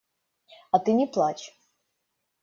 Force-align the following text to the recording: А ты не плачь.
А 0.77 0.79
ты 0.87 0.95
не 0.99 1.05
плачь. 1.17 1.43